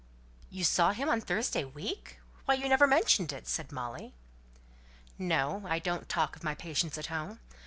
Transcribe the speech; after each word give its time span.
"You 0.49 0.63
saw 0.63 0.93
him 0.93 1.09
on 1.09 1.21
Thursday 1.21 1.63
week? 1.63 2.17
Why, 2.45 2.55
you 2.55 2.67
never 2.67 2.87
mentioned 2.87 3.31
it!" 3.31 3.47
said 3.47 3.71
Molly. 3.71 4.15
"No. 5.19 5.63
I 5.67 5.77
don't 5.77 6.09
talk 6.09 6.35
of 6.35 6.43
my 6.43 6.55
patients 6.55 6.97
at 6.97 7.05
home. 7.05 7.39